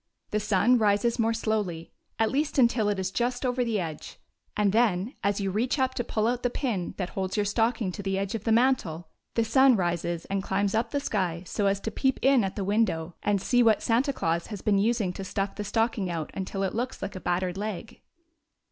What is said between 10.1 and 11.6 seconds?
and climbs up the sky